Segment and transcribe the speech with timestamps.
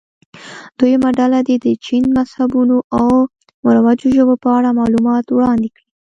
[0.77, 3.09] دویمه ډله دې د چین مذهبونو او
[3.65, 5.85] مروجو ژبو په اړه معلومات وړاندې کړي.